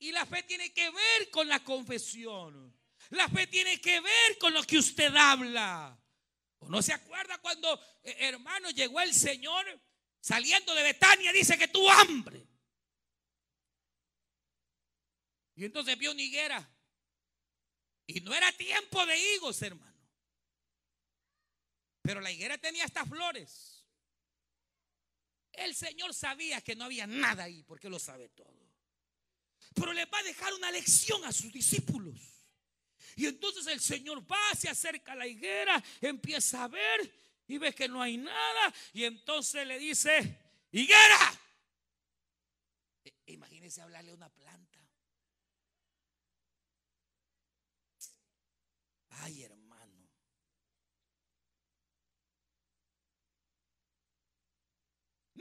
[0.00, 2.76] Y la fe tiene que ver con la confesión.
[3.10, 5.96] La fe tiene que ver con lo que usted habla.
[6.58, 9.64] ¿O no se acuerda cuando, eh, hermano, llegó el Señor
[10.18, 12.44] saliendo de Betania, dice que tuvo hambre?
[15.54, 16.77] Y entonces vio una higuera
[18.08, 19.94] y no era tiempo de higos, hermano.
[22.00, 23.84] Pero la higuera tenía estas flores.
[25.52, 28.66] El Señor sabía que no había nada ahí, porque lo sabe todo.
[29.74, 32.18] Pero le va a dejar una lección a sus discípulos.
[33.14, 37.14] Y entonces el Señor va, se acerca a la higuera, empieza a ver
[37.46, 38.74] y ve que no hay nada.
[38.94, 40.38] Y entonces le dice,
[40.72, 41.38] higuera.
[43.04, 44.78] E, imagínese hablarle a una planta.
[49.20, 50.08] Ay, hermano.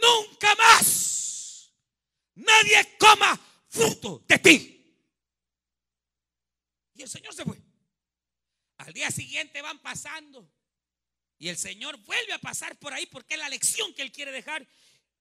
[0.01, 1.73] Nunca más
[2.35, 4.73] nadie coma fruto de ti.
[6.95, 7.61] Y el Señor se fue.
[8.77, 10.51] Al día siguiente van pasando.
[11.39, 14.31] Y el Señor vuelve a pasar por ahí porque es la lección que Él quiere
[14.31, 14.67] dejar.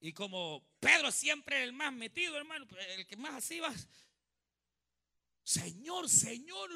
[0.00, 3.74] Y como Pedro siempre el más metido, hermano, el que más así va.
[5.42, 6.70] Señor, Señor,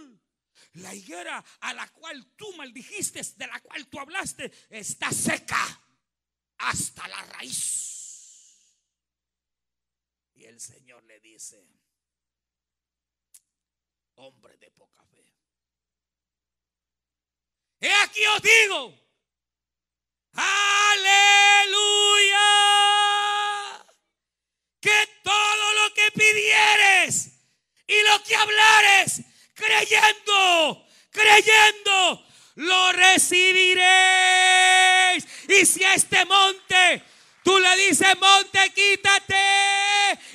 [0.75, 5.83] la higuera a la cual tú maldijiste, de la cual tú hablaste, está seca
[6.59, 7.90] hasta la raíz.
[10.41, 11.63] Y el Señor le dice,
[14.15, 15.23] hombre de poca fe.
[17.79, 18.99] He aquí os digo,
[20.33, 20.97] aleluya,
[24.81, 27.33] que todo lo que pidieres
[27.87, 29.21] y lo que hablares
[29.53, 33.91] creyendo, creyendo, lo recibiréis.
[35.51, 37.05] Y si este monte
[37.43, 39.35] tú le dices, monte, quítate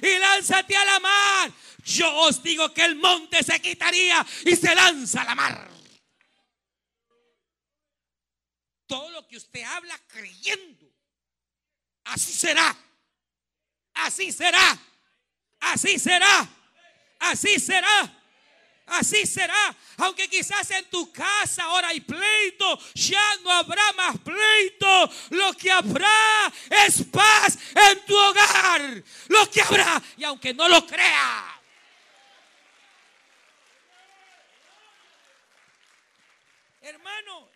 [0.02, 1.52] y lánzate a la mar,
[1.84, 5.70] yo os digo que el monte se quitaría y se lanza a la mar.
[8.88, 10.92] Todo lo que usted habla creyendo,
[12.06, 12.76] así será.
[13.96, 14.78] Así será.
[15.60, 16.50] Así será.
[17.20, 18.25] Así será.
[18.88, 19.76] Así será.
[19.98, 25.10] Aunque quizás en tu casa ahora hay pleito, ya no habrá más pleito.
[25.32, 26.54] Lo que habrá
[26.86, 29.04] es paz en tu hogar.
[29.28, 30.02] Lo que habrá.
[30.18, 31.62] Y aunque no lo crea.
[36.82, 37.50] Hermano,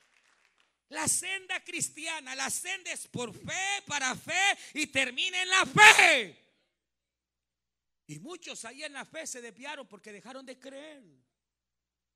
[0.89, 6.49] La senda cristiana, la senda es por fe, para fe y termina en la fe.
[8.07, 11.03] Y muchos ahí en la fe se desviaron porque dejaron de creer.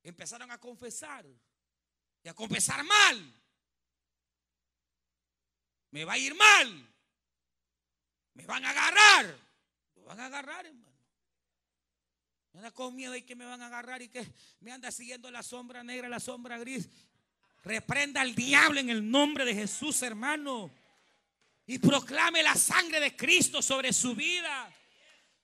[0.04, 1.26] Empezaron a confesar
[2.22, 3.34] y a confesar mal.
[5.92, 6.94] Me va a ir mal.
[8.34, 9.38] Me van a agarrar.
[9.96, 10.94] Me van a agarrar, hermano.
[12.52, 14.28] Me anda con miedo y que me van a agarrar y que
[14.60, 16.88] me anda siguiendo la sombra negra, la sombra gris.
[17.64, 20.70] Reprenda al diablo en el nombre de Jesús, hermano.
[21.66, 24.72] Y proclame la sangre de Cristo sobre su vida.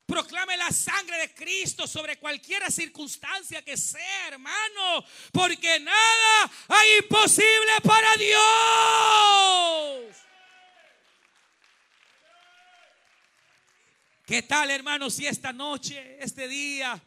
[0.09, 5.05] Proclame la sangre de Cristo sobre cualquier circunstancia que sea, hermano.
[5.31, 8.39] Porque nada hay imposible para Dios.
[14.25, 16.99] ¿Qué tal, hermano, si esta noche, este día,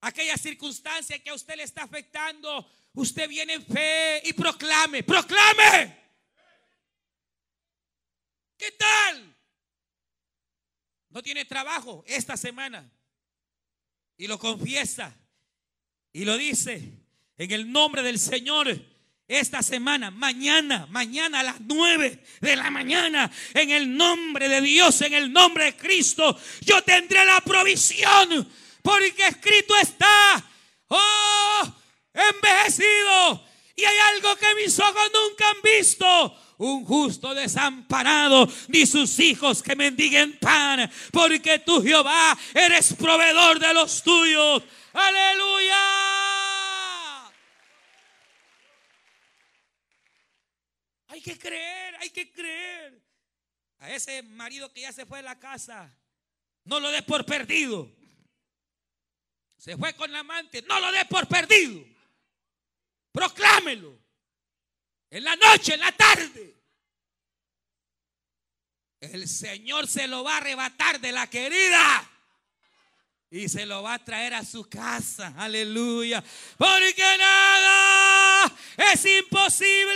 [0.00, 5.96] aquella circunstancia que a usted le está afectando, usted viene en fe y proclame, proclame?
[8.58, 9.36] ¿Qué tal?
[11.10, 12.90] No tiene trabajo esta semana.
[14.16, 15.14] Y lo confiesa.
[16.12, 16.92] Y lo dice
[17.36, 18.68] en el nombre del Señor
[19.26, 25.00] esta semana, mañana, mañana a las nueve de la mañana, en el nombre de Dios,
[25.02, 28.48] en el nombre de Cristo, yo tendré la provisión,
[28.82, 30.44] porque escrito está,
[30.88, 31.74] oh,
[32.12, 33.46] envejecido,
[33.80, 36.36] y hay algo que mis ojos nunca han visto.
[36.58, 43.72] Un justo desamparado, ni sus hijos que mendiguen pan, porque tú Jehová eres proveedor de
[43.72, 44.62] los tuyos.
[44.92, 45.76] Aleluya.
[51.08, 53.00] Hay que creer, hay que creer.
[53.78, 55.90] A ese marido que ya se fue de la casa,
[56.64, 57.90] no lo des por perdido.
[59.56, 61.82] Se fue con la amante, no lo des por perdido.
[63.12, 63.98] Proclámelo.
[65.10, 66.56] En la noche, en la tarde.
[69.00, 72.08] El Señor se lo va a arrebatar de la querida.
[73.30, 75.34] Y se lo va a traer a su casa.
[75.36, 76.22] Aleluya.
[76.56, 78.52] Porque nada
[78.92, 79.94] es imposible.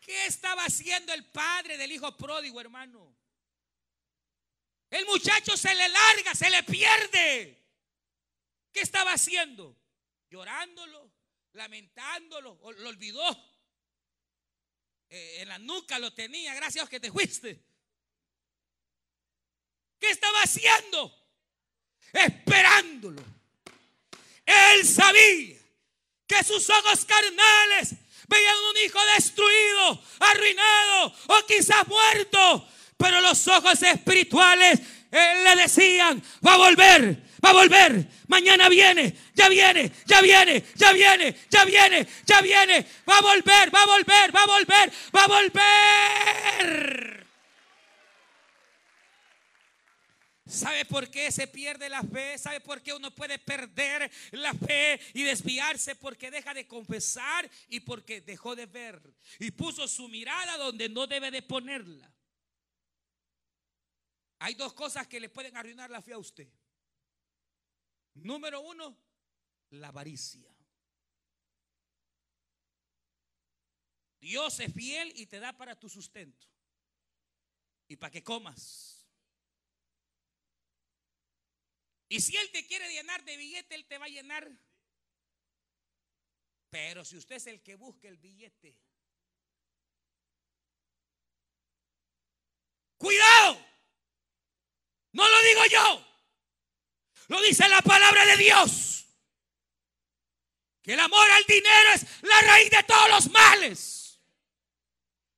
[0.00, 3.16] ¿Qué estaba haciendo el padre del hijo pródigo, hermano?
[4.90, 7.59] El muchacho se le larga, se le pierde.
[8.72, 9.76] ¿Qué estaba haciendo?
[10.28, 11.10] Llorándolo,
[11.52, 13.50] lamentándolo, lo olvidó.
[15.08, 17.60] Eh, en la nuca lo tenía, gracias a que te fuiste.
[19.98, 21.12] ¿Qué estaba haciendo?
[22.12, 23.22] Esperándolo.
[24.46, 25.58] Él sabía
[26.26, 27.94] que sus ojos carnales
[28.28, 32.68] veían un hijo destruido, arruinado o quizás muerto.
[32.96, 39.48] Pero los ojos espirituales le decían, va a volver, va a volver, mañana viene, ya
[39.48, 44.34] viene, ya viene, ya viene, ya viene, ya viene, va a volver, va a volver,
[44.34, 47.10] va a volver, va a volver.
[50.50, 52.36] ¿Sabe por qué se pierde la fe?
[52.36, 55.94] ¿Sabe por qué uno puede perder la fe y desviarse?
[55.94, 59.00] Porque deja de confesar y porque dejó de ver.
[59.38, 62.12] Y puso su mirada donde no debe de ponerla.
[64.40, 66.48] Hay dos cosas que le pueden arruinar la fe a usted.
[68.14, 68.96] Número uno,
[69.70, 70.54] la avaricia.
[74.20, 76.46] Dios es fiel y te da para tu sustento.
[77.88, 79.08] Y para que comas.
[82.08, 84.50] Y si Él te quiere llenar de billete, Él te va a llenar.
[86.68, 88.76] Pero si usted es el que busca el billete,
[92.98, 93.66] cuidado.
[95.12, 96.09] No lo digo yo.
[97.30, 99.06] Lo dice la palabra de Dios.
[100.82, 104.20] Que el amor al dinero es la raíz de todos los males.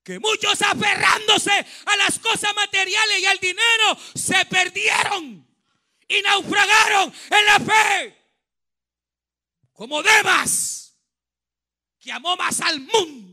[0.02, 5.46] Que muchos aferrándose a las cosas materiales y al dinero se perdieron
[6.08, 8.16] y naufragaron en la fe.
[9.74, 10.96] Como Demas,
[12.00, 13.32] que amó más al mundo.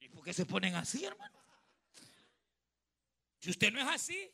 [0.00, 1.42] ¿Y por qué se ponen así, hermano?
[3.40, 4.30] Si usted no es así.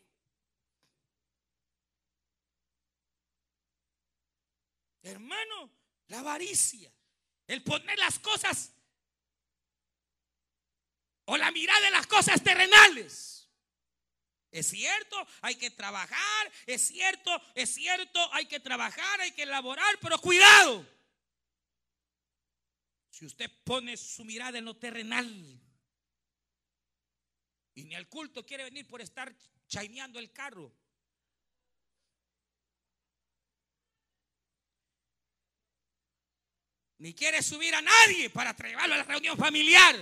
[5.03, 5.70] Hermano,
[6.09, 6.92] la avaricia,
[7.47, 8.72] el poner las cosas
[11.26, 13.49] o la mirada de las cosas terrenales.
[14.51, 19.97] Es cierto, hay que trabajar, es cierto, es cierto, hay que trabajar, hay que elaborar,
[20.01, 20.84] pero cuidado.
[23.11, 25.61] Si usted pone su mirada en lo terrenal,
[27.75, 29.35] Y ni al culto quiere venir por estar
[29.66, 30.72] chaineando el carro.
[36.99, 39.97] Ni quiere subir a nadie para llevarlo a la reunión familiar.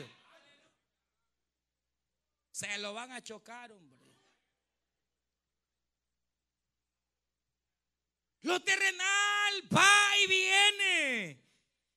[2.51, 4.03] Se lo van a chocar, hombre.
[8.43, 11.43] Lo terrenal va y viene.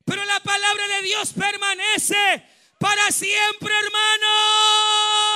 [0.06, 2.48] Pero la palabra de Dios permanece
[2.80, 5.35] para siempre, hermano.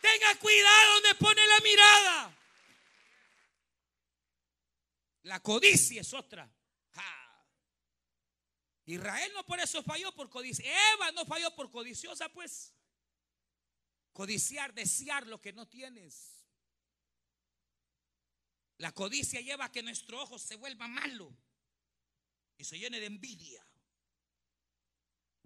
[0.00, 2.36] Tenga cuidado donde pone la mirada.
[5.22, 6.50] La codicia es otra.
[8.86, 10.64] Israel no por eso falló por codicia.
[10.94, 12.72] Eva no falló por codiciosa, pues.
[14.14, 16.46] Codiciar, desear lo que no tienes.
[18.78, 21.36] La codicia lleva a que nuestro ojo se vuelva malo
[22.56, 23.67] y se llene de envidia.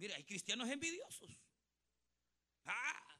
[0.02, 1.30] Mira, hay cristianos envidiosos.
[2.64, 3.18] Ah.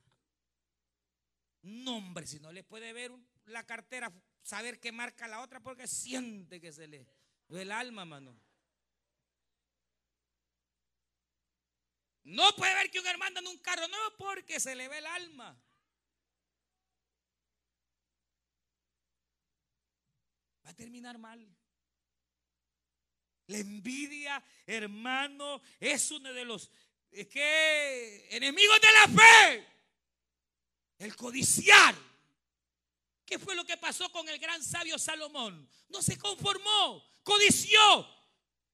[1.63, 3.13] No, hombre, si no le puede ver
[3.45, 4.13] la cartera,
[4.43, 7.07] saber qué marca la otra porque siente que se le
[7.47, 8.37] ve el alma, mano.
[12.25, 15.07] No puede ver que un hermano en un carro nuevo porque se le ve el
[15.07, 15.57] alma.
[20.67, 21.49] Va a terminar mal.
[23.47, 26.71] La envidia, hermano, es uno de los
[27.11, 29.67] enemigos de la fe.
[30.99, 31.95] El codiciar.
[33.25, 35.69] ¿Qué fue lo que pasó con el gran sabio Salomón?
[35.89, 37.81] No se conformó, codició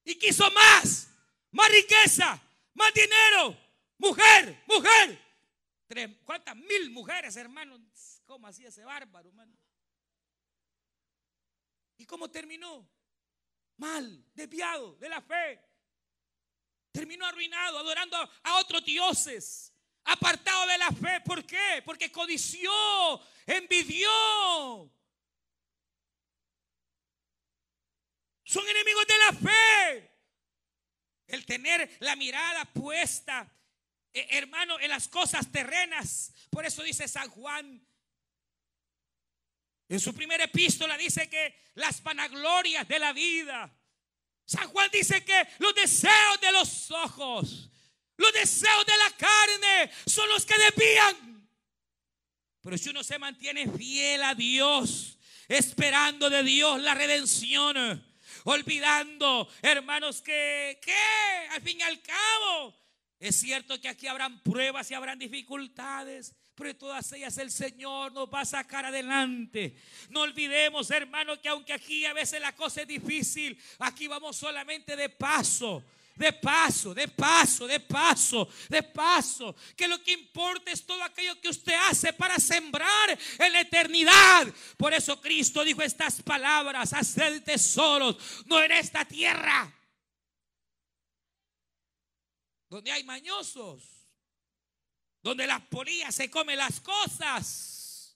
[0.03, 1.09] y quiso más,
[1.51, 2.41] más riqueza,
[2.73, 3.57] más dinero,
[3.97, 5.29] mujer, mujer.
[6.23, 7.79] ¿Cuántas mil mujeres, hermano?
[8.25, 9.57] ¿Cómo hacía ese bárbaro, hermano?
[11.97, 12.87] ¿Y cómo terminó?
[13.79, 15.59] Mal, desviado de la fe.
[16.91, 19.73] Terminó arruinado, adorando a otros dioses,
[20.03, 21.21] apartado de la fe.
[21.25, 21.81] ¿Por qué?
[21.85, 22.71] Porque codició,
[23.45, 24.09] envidió.
[28.43, 30.15] Son enemigos de la fe.
[31.27, 33.49] El tener la mirada puesta,
[34.11, 36.33] eh, hermano, en las cosas terrenas.
[36.49, 37.88] Por eso dice San Juan.
[39.89, 43.75] En su primera epístola dice que las vanaglorias de la vida.
[44.45, 47.69] San Juan dice que los deseos de los ojos,
[48.15, 51.49] los deseos de la carne son los que desvían.
[52.61, 55.17] Pero si uno se mantiene fiel a Dios,
[55.47, 58.05] esperando de Dios la redención,
[58.43, 62.77] olvidando, hermanos, que, que al fin y al cabo,
[63.19, 68.27] es cierto que aquí habrán pruebas y habrán dificultades, pero todas ellas el Señor nos
[68.31, 69.75] va a sacar adelante.
[70.09, 74.95] No olvidemos, hermanos, que aunque aquí a veces la cosa es difícil, aquí vamos solamente
[74.97, 75.81] de paso
[76.19, 79.55] de paso, de paso, de paso, de paso.
[79.77, 84.53] Que lo que importa es todo aquello que usted hace para sembrar en la eternidad.
[84.75, 89.73] Por eso Cristo dijo estas palabras, hacer tesoros, no en esta tierra,
[92.69, 93.98] donde hay mañosos,
[95.21, 98.15] donde las polillas se comen las cosas.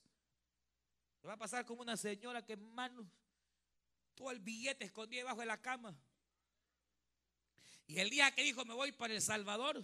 [1.21, 3.09] Se va a pasar como una señora que mano
[4.15, 5.95] todo el billete escondido debajo de la cama.
[7.87, 9.83] Y el día que dijo me voy para El Salvador,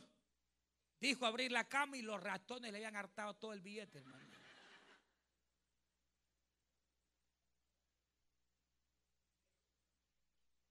[1.00, 4.30] dijo abrir la cama y los ratones le habían hartado todo el billete, hermano.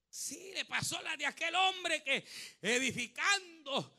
[0.09, 2.27] Sí, le pasó la de aquel hombre que
[2.61, 3.98] edificando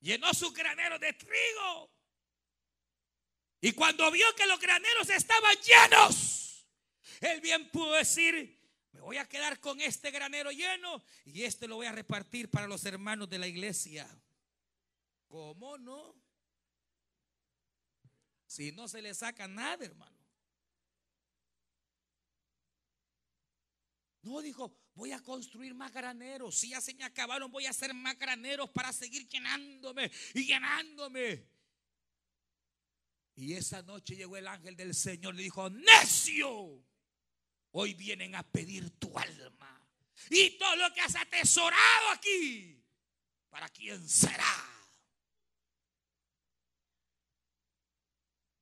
[0.00, 1.90] llenó su granero de trigo.
[3.60, 6.66] Y cuando vio que los graneros estaban llenos,
[7.20, 8.58] él bien pudo decir,
[8.92, 12.68] me voy a quedar con este granero lleno y este lo voy a repartir para
[12.68, 14.08] los hermanos de la iglesia.
[15.26, 16.14] ¿Cómo no?
[18.46, 20.16] Si no se le saca nada, hermano.
[24.22, 26.56] No dijo, voy a construir más graneros.
[26.56, 31.46] Si ya se me acabaron, voy a hacer más graneros para seguir llenándome y llenándome.
[33.36, 36.84] Y esa noche llegó el ángel del Señor y le dijo, necio,
[37.70, 39.88] hoy vienen a pedir tu alma.
[40.30, 42.84] Y todo lo que has atesorado aquí,
[43.50, 44.64] ¿para quién será?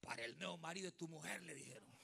[0.02, 1.95] Para el nuevo marido de tu mujer, le dijeron.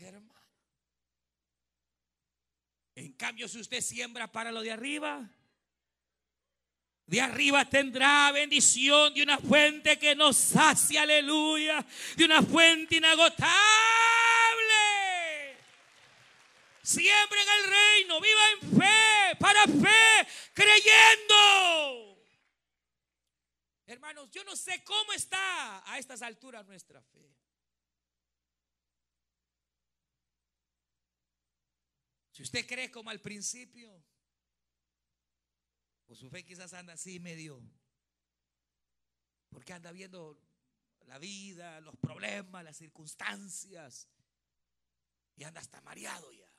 [0.00, 0.40] Hermano.
[2.94, 5.28] En cambio, si usted siembra para lo de arriba,
[7.06, 11.84] de arriba tendrá bendición de una fuente que nos sacia, aleluya,
[12.16, 13.50] de una fuente inagotable.
[16.82, 22.16] Siempre en el reino, viva en fe, para fe creyendo.
[23.86, 27.29] Hermanos, yo no sé cómo está a estas alturas nuestra fe.
[32.30, 34.02] Si usted cree como al principio,
[36.06, 37.60] pues su fe quizás anda así medio,
[39.48, 40.40] porque anda viendo
[41.06, 44.08] la vida, los problemas, las circunstancias,
[45.36, 46.50] y anda hasta mareado ya.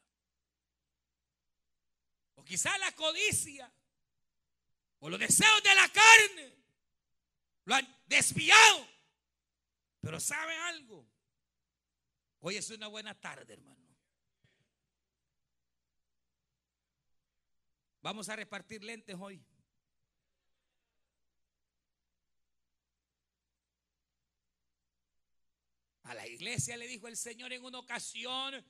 [2.36, 3.72] O quizá la codicia,
[4.99, 6.55] o los deseos de la carne,
[7.65, 8.88] lo han desviado.
[9.99, 11.07] Pero ¿sabe algo?
[12.39, 13.80] Hoy es una buena tarde, hermano.
[18.02, 19.43] Vamos a repartir lentes hoy.
[26.04, 28.66] A la iglesia le dijo el Señor en una ocasión,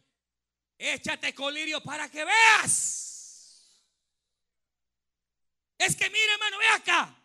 [0.78, 3.82] échate colirio para que veas.
[5.78, 7.18] Es que mire, hermano, ve acá.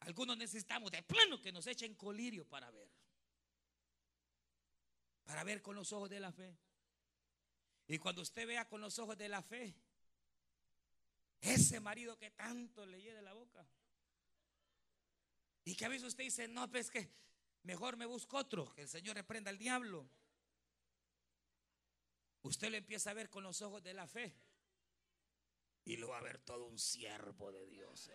[0.00, 2.88] Algunos necesitamos de plano que nos echen colirio para ver.
[5.24, 6.56] Para ver con los ojos de la fe.
[7.88, 9.74] Y cuando usted vea con los ojos de la fe,
[11.40, 13.66] ese marido que tanto le de la boca.
[15.64, 17.10] Y que a veces usted dice, no, pues que
[17.62, 20.08] mejor me busco otro, que el Señor reprenda al diablo.
[22.42, 24.34] Usted lo empieza a ver con los ojos de la fe.
[25.84, 28.10] Y lo va a ver todo un siervo de Dios.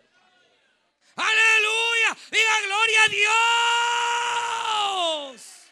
[1.16, 2.16] Aleluya.
[2.30, 3.08] Diga gloria a
[5.30, 5.63] Dios.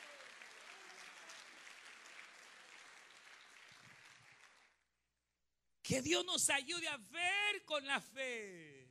[5.93, 8.89] Que Dios nos ayude a ver con la fe.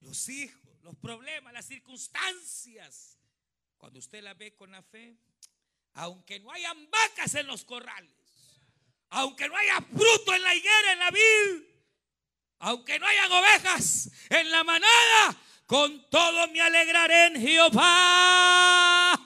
[0.00, 3.18] Los hijos, los problemas, las circunstancias.
[3.76, 5.18] Cuando usted la ve con la fe,
[5.92, 8.14] aunque no hayan vacas en los corrales,
[9.10, 11.64] aunque no haya fruto en la higuera, en la vid,
[12.60, 15.36] aunque no hayan ovejas en la manada,
[15.66, 19.17] con todo me alegraré en Jehová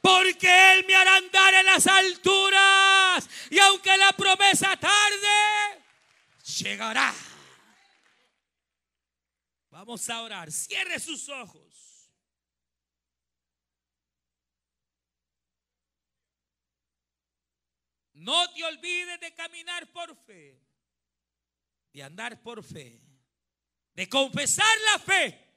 [0.00, 3.28] porque Él me hará andar en las alturas.
[3.50, 5.82] Y aunque la promesa tarde,
[6.58, 7.14] llegará.
[9.70, 10.50] Vamos a orar.
[10.50, 12.10] Cierre sus ojos.
[18.12, 20.60] No te olvides de caminar por fe,
[21.90, 23.00] de andar por fe,
[23.94, 25.49] de confesar la fe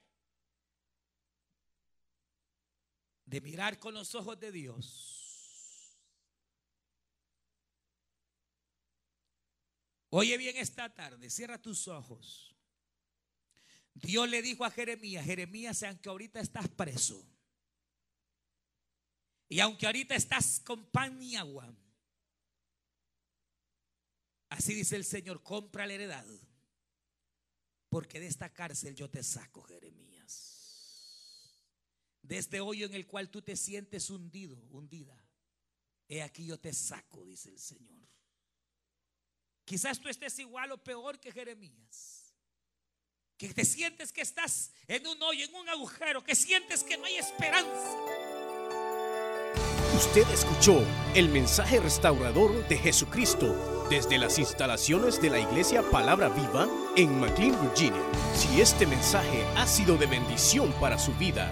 [3.33, 5.97] de mirar con los ojos de Dios.
[10.11, 12.55] Oye bien esta tarde, cierra tus ojos.
[13.95, 17.25] Dios le dijo a Jeremías, Jeremías, aunque ahorita estás preso,
[19.49, 21.75] y aunque ahorita estás con pan y agua,
[24.49, 26.25] así dice el Señor, compra la heredad,
[27.89, 30.12] porque de esta cárcel yo te saco, Jeremías
[32.23, 35.15] de este hoyo en el cual tú te sientes hundido, hundida.
[36.07, 38.07] He aquí yo te saco, dice el Señor.
[39.65, 42.33] Quizás tú estés igual o peor que Jeremías.
[43.37, 47.05] Que te sientes que estás en un hoyo, en un agujero, que sientes que no
[47.05, 47.97] hay esperanza.
[49.95, 56.67] Usted escuchó el mensaje restaurador de Jesucristo desde las instalaciones de la iglesia Palabra Viva
[56.95, 58.01] en McLean, Virginia.
[58.35, 61.51] Si este mensaje ha sido de bendición para su vida,